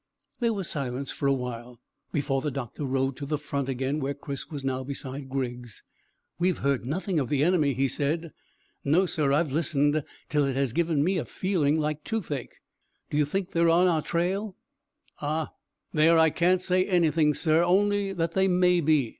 There 0.39 0.51
was 0.53 0.67
silence 0.67 1.11
for 1.11 1.27
awhile, 1.27 1.79
before 2.11 2.41
the 2.41 2.49
doctor 2.49 2.85
rode 2.85 3.15
to 3.17 3.25
the 3.27 3.37
front 3.37 3.69
again 3.69 3.97
to 3.97 3.99
where 3.99 4.13
Chris 4.15 4.49
was 4.49 4.63
now 4.63 4.83
beside 4.83 5.29
Griggs. 5.29 5.83
"We 6.39 6.47
have 6.47 6.57
heard 6.57 6.87
nothing 6.87 7.19
of 7.19 7.29
the 7.29 7.43
enemy," 7.43 7.75
he 7.75 7.87
said. 7.87 8.31
"No, 8.83 9.05
sir. 9.05 9.31
I've 9.31 9.51
listened 9.51 10.03
till 10.27 10.45
it 10.45 10.55
has 10.55 10.73
given 10.73 11.03
me 11.03 11.19
a 11.19 11.25
feeling 11.25 11.79
like 11.79 12.03
toothache." 12.03 12.61
"Do 13.11 13.17
you 13.17 13.25
think 13.25 13.51
they 13.51 13.59
are 13.59 13.69
on 13.69 13.85
our 13.85 14.01
trail?" 14.01 14.55
"Ah, 15.21 15.51
there 15.93 16.17
I 16.17 16.31
can't 16.31 16.63
say 16.63 16.83
anything, 16.83 17.35
sir, 17.35 17.63
only 17.63 18.11
that 18.11 18.31
they 18.31 18.47
may 18.47 18.81
be. 18.83 19.09